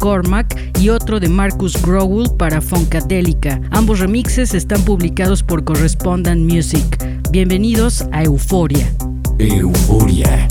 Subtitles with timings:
[0.81, 3.61] Y otro de Marcus Growell para Funkadelica.
[3.71, 6.85] Ambos remixes están publicados por Correspondent Music.
[7.31, 8.93] Bienvenidos a Euforia.
[9.39, 10.49] Euforia.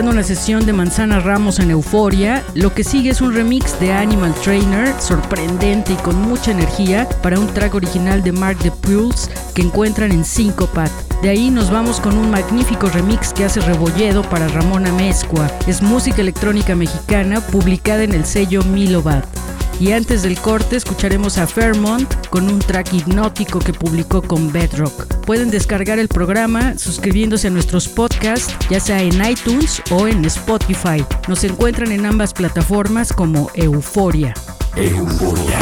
[0.00, 2.42] Escuchando una sesión de Manzana Ramos en Euforia.
[2.54, 7.38] Lo que sigue es un remix de Animal Trainer, sorprendente y con mucha energía, para
[7.38, 10.90] un track original de Mark the Pulse que encuentran en Syncopat.
[11.20, 15.50] De ahí nos vamos con un magnífico remix que hace Rebolledo para Ramona Mezcua.
[15.66, 19.24] Es música electrónica mexicana publicada en el sello Milobad.
[19.80, 25.19] Y antes del corte escucharemos a Fairmont con un track hipnótico que publicó con Bedrock.
[25.30, 31.04] Pueden descargar el programa suscribiéndose a nuestros podcasts, ya sea en iTunes o en Spotify.
[31.28, 34.34] Nos encuentran en ambas plataformas como Euforia.
[34.74, 35.56] Euforia.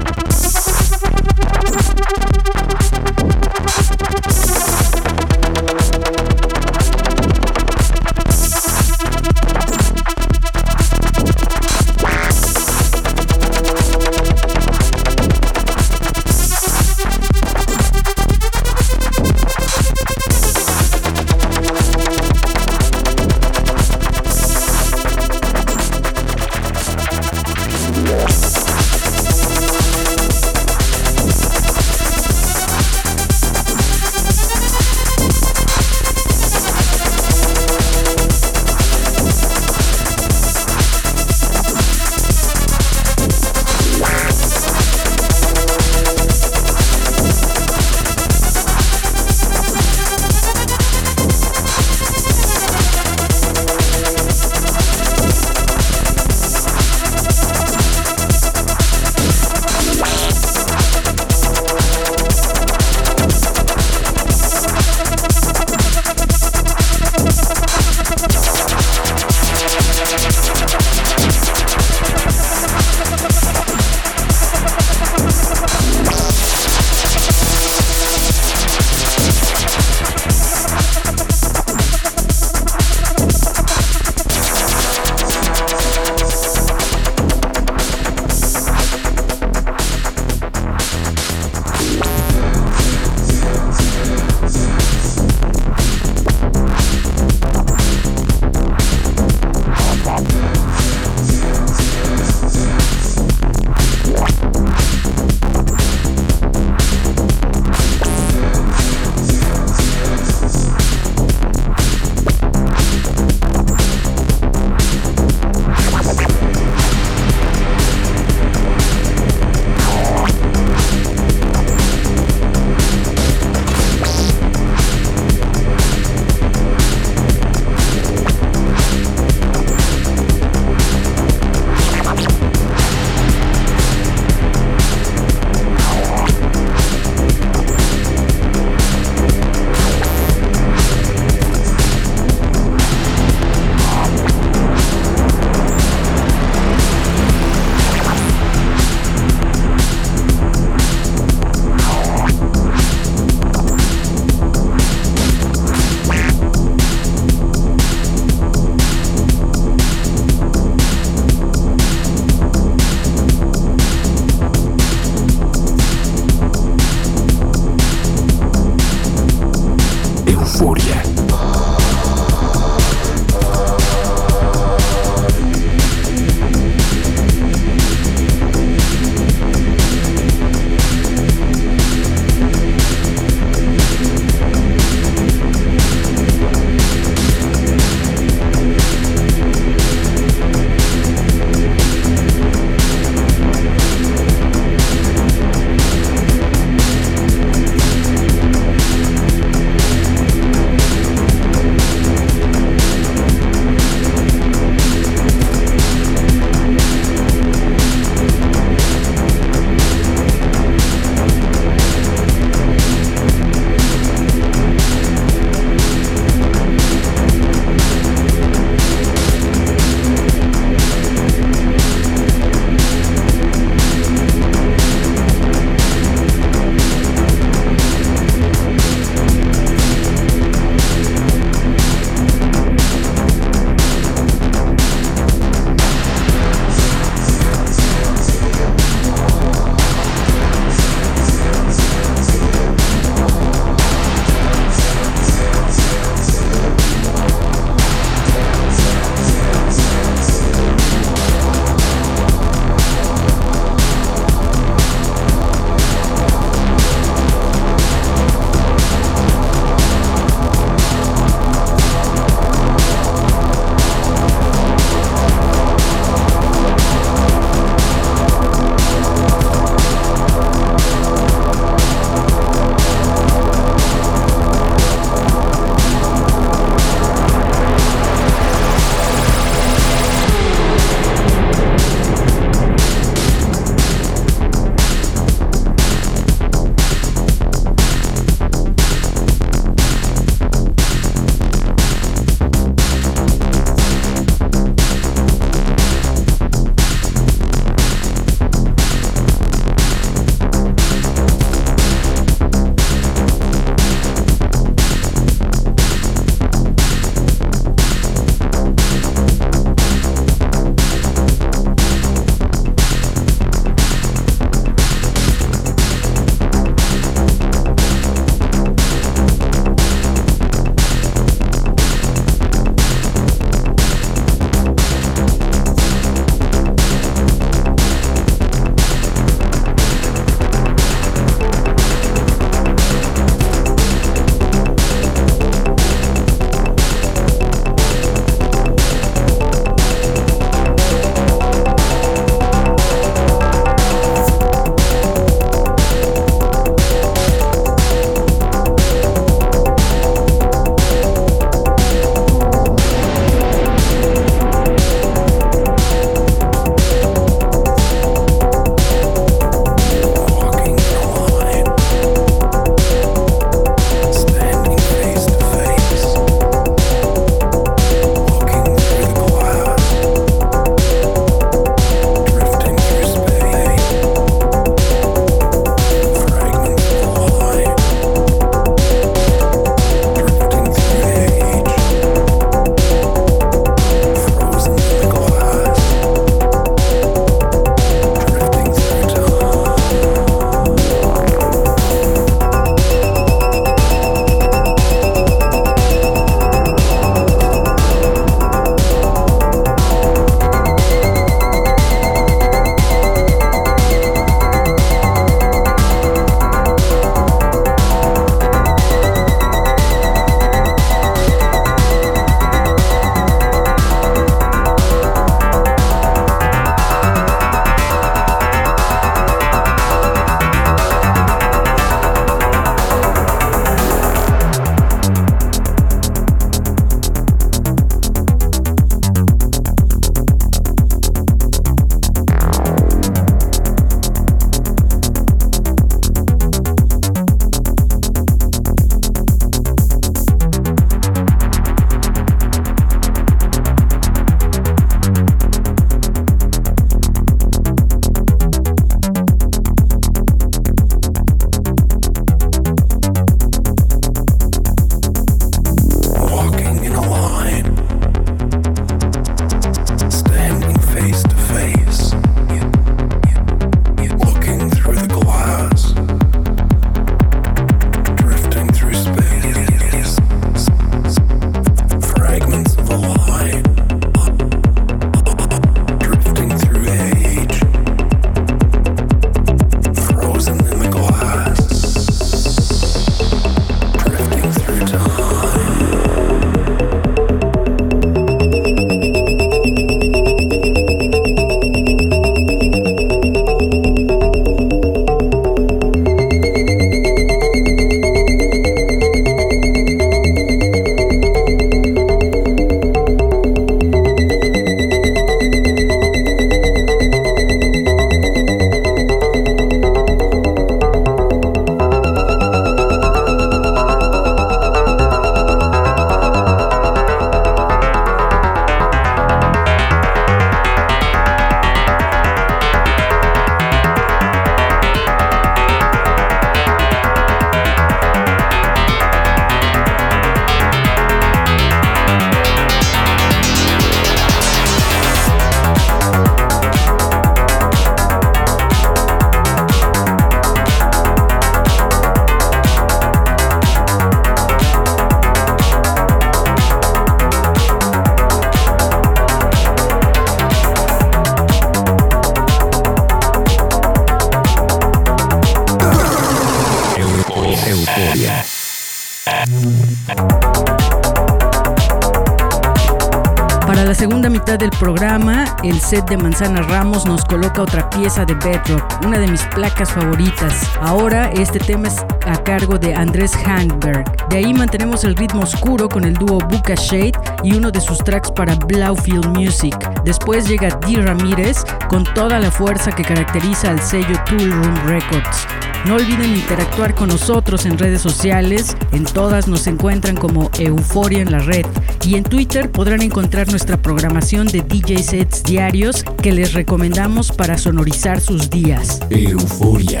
[565.90, 570.54] Set de Manzana Ramos nos coloca otra pieza de Bedrock, una de mis placas favoritas.
[570.80, 574.04] Ahora este tema es a cargo de Andrés Handberg.
[574.28, 577.98] De ahí mantenemos el ritmo oscuro con el dúo Buka Shade y uno de sus
[577.98, 579.74] tracks para Blaufield Music.
[580.04, 581.02] Después llega D.
[581.02, 585.59] Ramírez con toda la fuerza que caracteriza al sello Tool Room Records.
[585.86, 591.32] No olviden interactuar con nosotros en redes sociales, en todas nos encuentran como Euforia en
[591.32, 591.64] la red
[592.04, 597.56] y en Twitter podrán encontrar nuestra programación de DJ sets diarios que les recomendamos para
[597.56, 599.00] sonorizar sus días.
[599.10, 600.00] Euforia.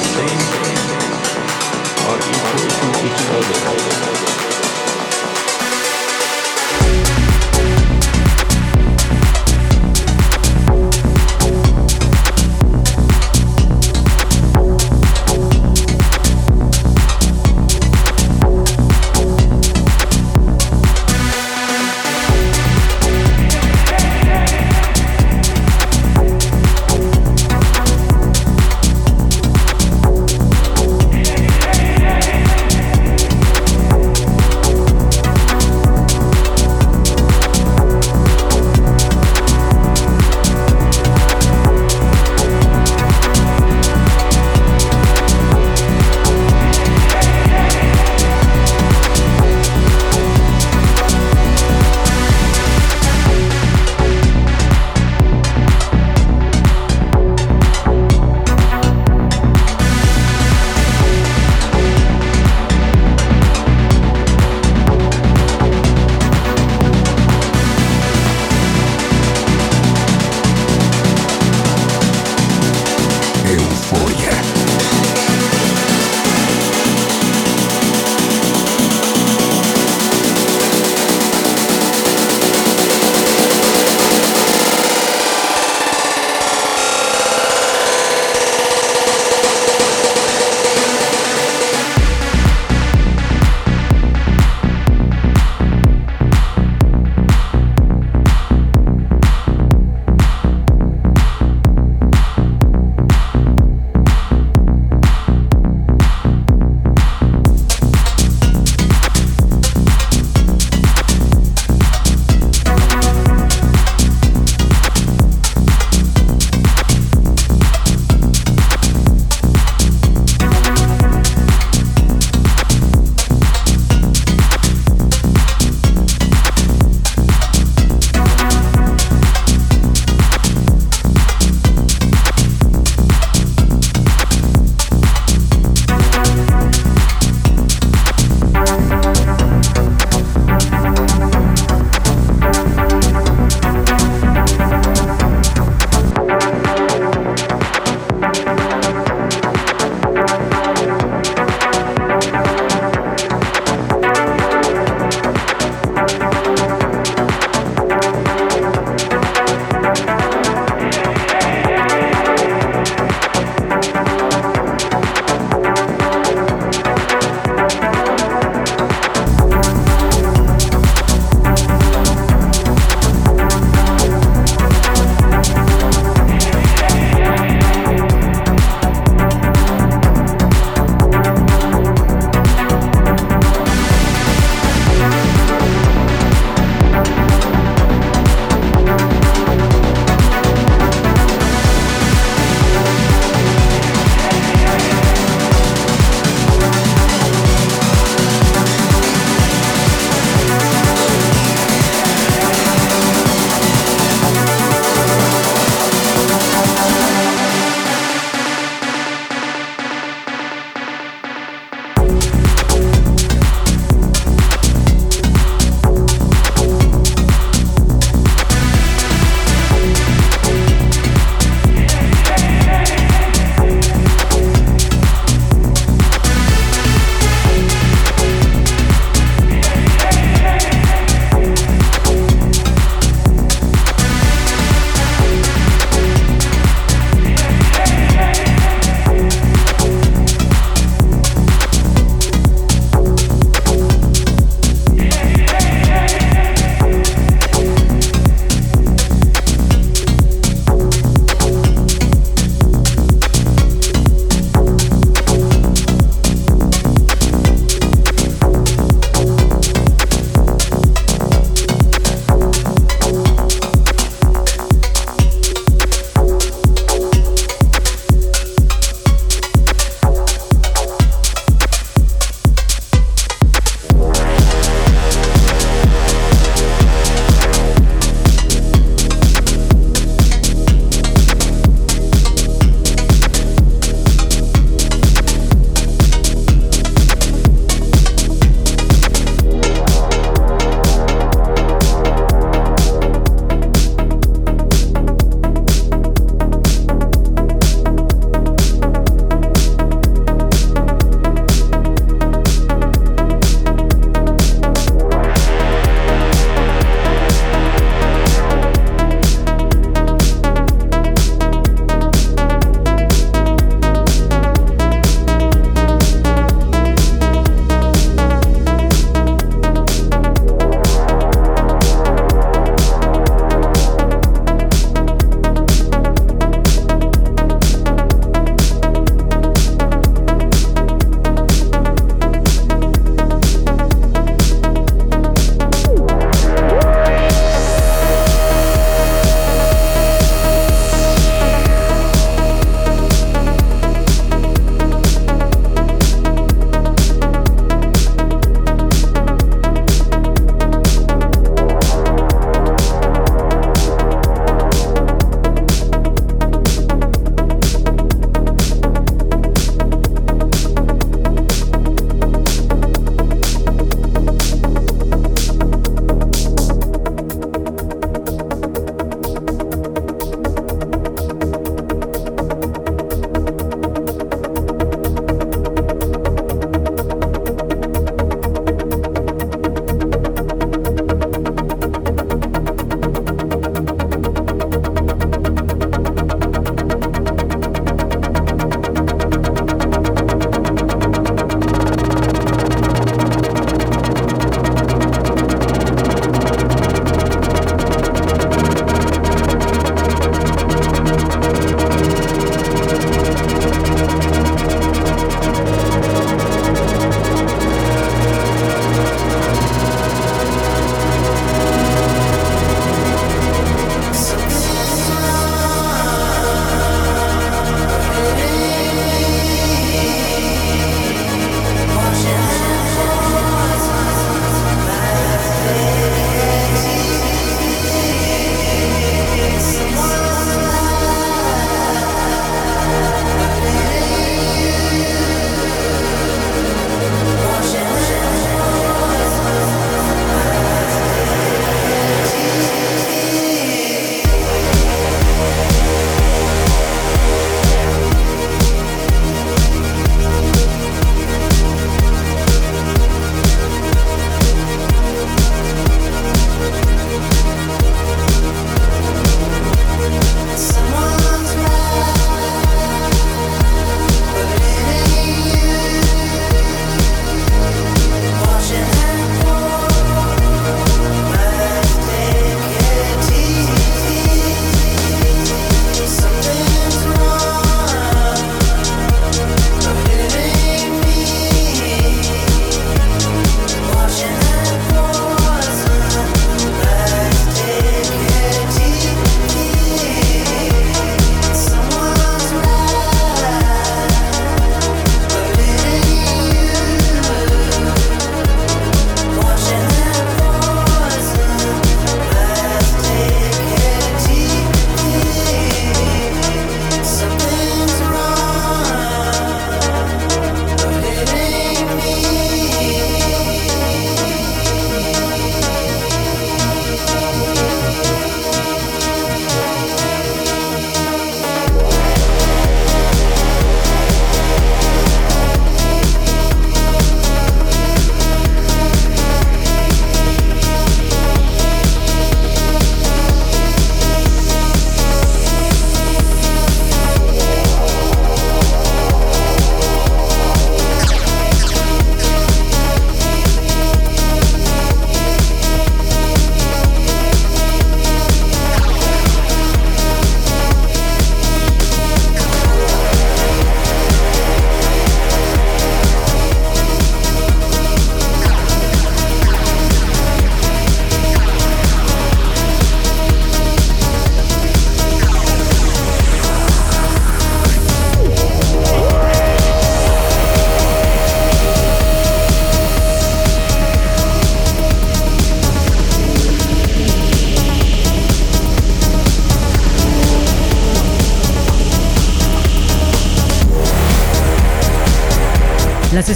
[0.00, 0.67] same, same.
[2.16, 4.37] 一緒に行きたいで。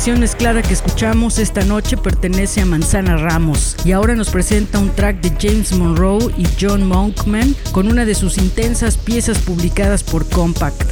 [0.02, 4.80] La sesión mezclada que escuchamos esta noche pertenece a Manzana Ramos y ahora nos presenta
[4.80, 10.02] un track de James Monroe y John Monkman con una de sus intensas piezas publicadas
[10.02, 10.82] por Compact.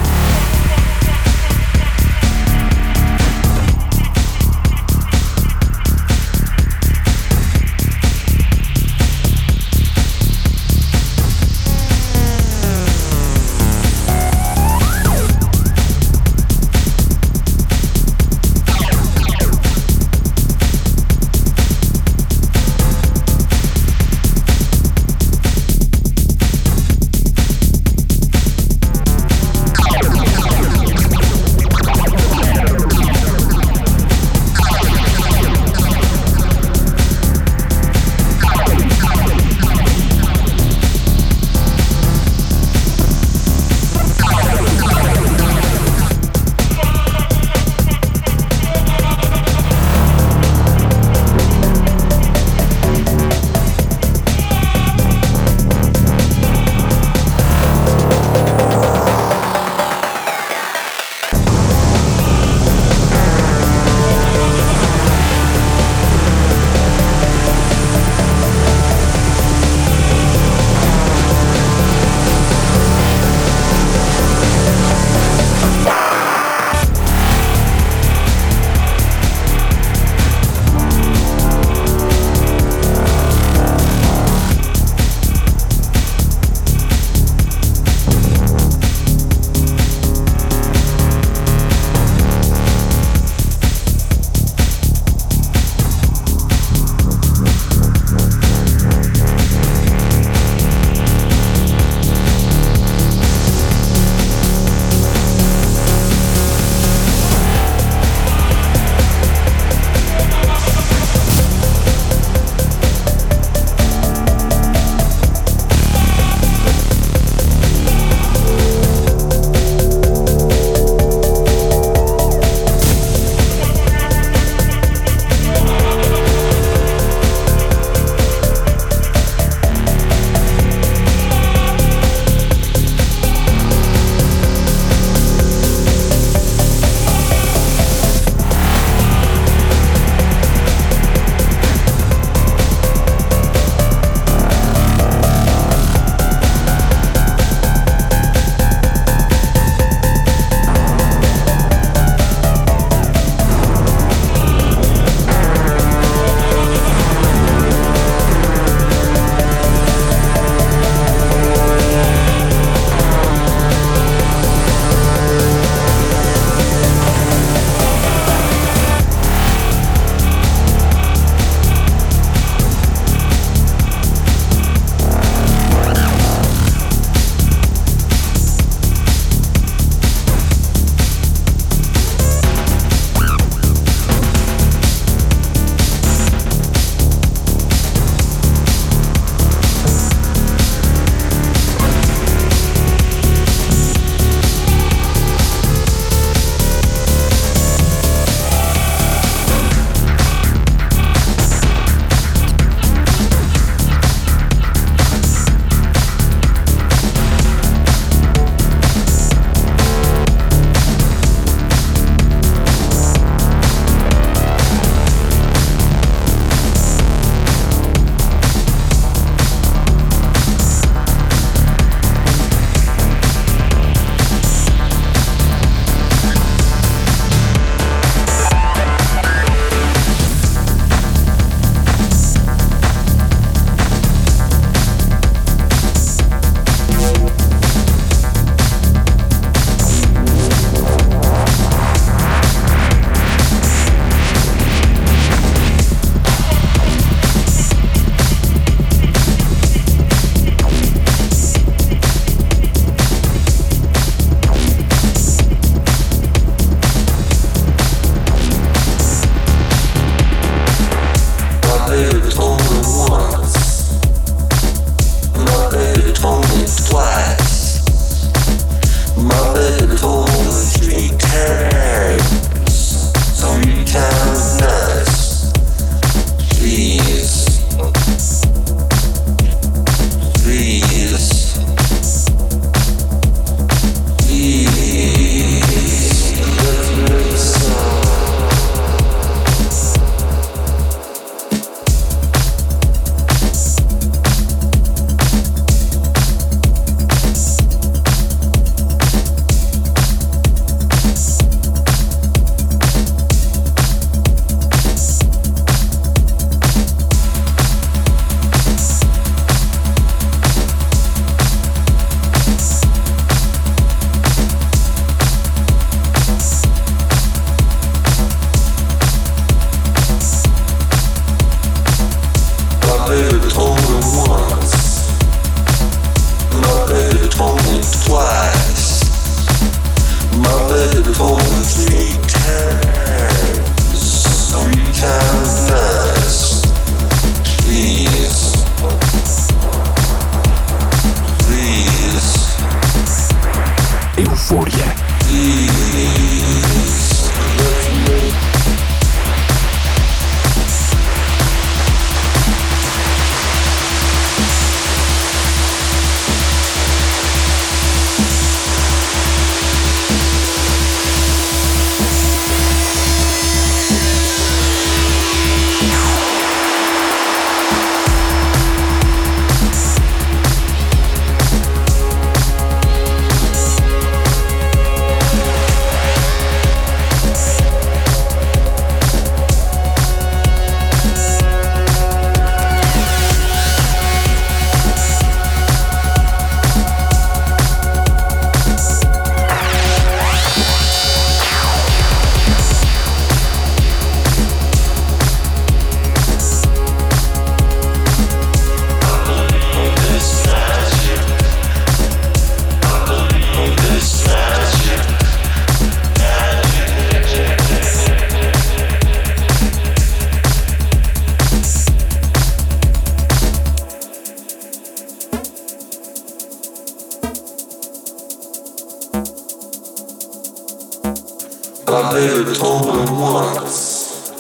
[422.02, 424.32] My baby told me once.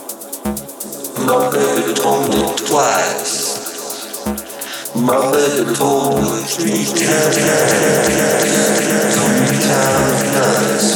[1.28, 4.26] My baby told me twice.
[4.95, 7.38] My baby told me three times.
[9.14, 10.91] Three times nice.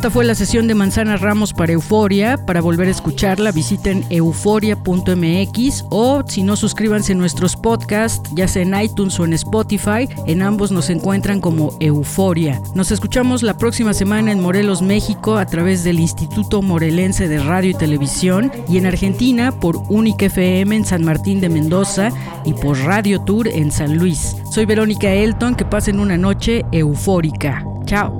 [0.00, 2.38] Esta fue la sesión de Manzana Ramos para Euforia.
[2.46, 8.62] Para volver a escucharla, visiten euforia.mx o si no, suscríbanse a nuestros podcasts, ya sea
[8.62, 10.08] en iTunes o en Spotify.
[10.26, 12.62] En ambos nos encuentran como Euforia.
[12.74, 17.72] Nos escuchamos la próxima semana en Morelos, México, a través del Instituto Morelense de Radio
[17.72, 22.08] y Televisión y en Argentina por Unique FM en San Martín de Mendoza
[22.46, 24.34] y por Radio Tour en San Luis.
[24.50, 27.66] Soy Verónica Elton, que pasen una noche eufórica.
[27.84, 28.19] Chao.